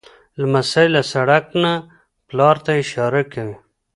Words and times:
لمسی 0.41 0.85
له 0.95 1.01
سړک 1.11 1.45
نه 1.63 1.73
پلار 2.27 2.55
ته 2.65 2.71
اشاره 2.83 3.21
کوي. 3.33 3.57